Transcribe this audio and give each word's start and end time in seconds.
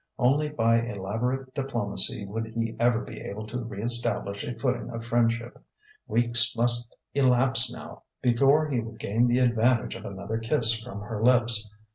Only 0.17 0.49
by 0.49 0.79
elaborate 0.81 1.53
diplomacy 1.53 2.25
would 2.25 2.47
he 2.47 2.75
ever 2.79 3.01
be 3.03 3.21
able 3.21 3.45
to 3.45 3.57
reëstablish 3.59 4.49
a 4.51 4.57
footing 4.57 4.89
of 4.89 5.05
friendship; 5.05 5.61
weeks 6.07 6.55
must 6.57 6.95
elapse 7.13 7.71
now 7.71 8.01
before 8.19 8.67
he 8.67 8.79
would 8.79 8.97
gain 8.99 9.27
the 9.27 9.37
advantage 9.37 9.93
of 9.93 10.05
another 10.05 10.39
kiss 10.39 10.81
from 10.81 11.01
her 11.01 11.21
lips. 11.23 11.69